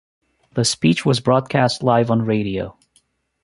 [0.55, 2.75] The speech was broadcast live on radio.